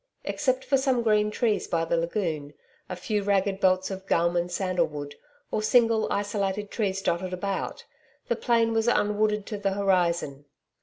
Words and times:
Except 0.23 0.65
for 0.65 0.77
some 0.77 1.03
green 1.03 1.29
trees 1.29 1.67
by 1.67 1.85
the 1.85 1.95
lagoon, 1.95 2.55
a 2.89 2.95
few 2.95 3.21
ragged 3.21 3.59
belts 3.59 3.91
of 3.91 4.07
gum 4.07 4.35
and 4.35 4.51
sandal 4.51 4.87
wood 4.87 5.13
or 5.51 5.61
single 5.61 6.11
isolated 6.11 6.71
trees 6.71 7.03
dotted 7.03 7.33
about, 7.33 7.85
the 8.27 8.35
plain 8.35 8.73
was 8.73 8.87
unwooded 8.87 9.45
to 9.45 9.59
the 9.59 9.73
horizon. 9.73 10.45